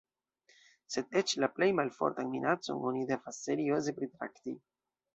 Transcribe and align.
Sed 0.93 1.13
eĉ 1.21 1.33
la 1.43 1.51
plej 1.59 1.69
malfortan 1.81 2.33
minacon 2.33 2.83
oni 2.93 3.07
devas 3.13 3.41
serioze 3.49 3.99
pritrakti. 4.03 4.61